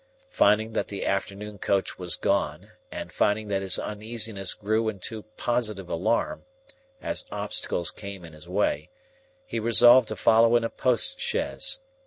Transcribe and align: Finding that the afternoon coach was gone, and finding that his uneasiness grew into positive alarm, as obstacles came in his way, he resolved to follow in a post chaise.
Finding 0.31 0.73
that 0.73 0.87
the 0.87 1.05
afternoon 1.05 1.59
coach 1.59 1.99
was 1.99 2.15
gone, 2.15 2.71
and 2.91 3.13
finding 3.13 3.49
that 3.49 3.61
his 3.61 3.77
uneasiness 3.77 4.55
grew 4.55 4.89
into 4.89 5.21
positive 5.37 5.89
alarm, 5.89 6.43
as 7.03 7.25
obstacles 7.31 7.91
came 7.91 8.25
in 8.25 8.33
his 8.33 8.49
way, 8.49 8.89
he 9.45 9.59
resolved 9.59 10.07
to 10.07 10.15
follow 10.15 10.55
in 10.55 10.63
a 10.63 10.71
post 10.71 11.19
chaise. 11.19 11.81